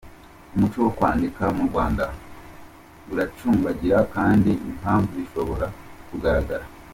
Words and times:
Umuco 0.55 0.77
wo 0.85 0.91
kwandika 0.97 1.41
mu 1.57 1.63
Rwanda, 1.69 2.05
uracumbagira 3.11 3.97
kandi 4.15 4.51
impamvu 4.69 5.09
zishobora 5.19 5.67
kugaragara. 6.09 6.65